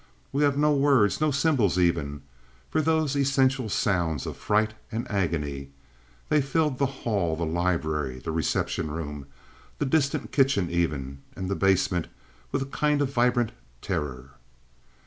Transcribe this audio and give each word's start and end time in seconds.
We 0.31 0.41
have 0.41 0.57
no 0.57 0.73
words, 0.73 1.21
no 1.21 1.29
symbols 1.29 1.77
even, 1.77 2.23
for 2.71 2.81
those 2.81 3.15
essential 3.15 3.69
sounds 3.69 4.25
of 4.25 4.35
fright 4.35 4.73
and 4.91 5.05
agony. 5.11 5.69
They 6.29 6.41
filled 6.41 6.79
the 6.79 6.87
hall, 6.87 7.35
the 7.35 7.45
library, 7.45 8.17
the 8.17 8.31
reception 8.31 8.89
room, 8.89 9.27
the 9.77 9.85
distant 9.85 10.31
kitchen 10.31 10.71
even, 10.71 11.19
and 11.35 11.59
basement 11.59 12.07
with 12.51 12.63
a 12.63 12.75
kind 12.75 12.99
of 12.99 13.13
vibrant 13.13 13.51
terror. 13.83 14.31